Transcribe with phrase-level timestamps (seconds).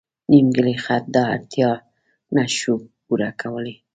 [0.31, 1.71] نیمګړی خط دا اړتیا
[2.35, 3.75] نه شو پوره کولی.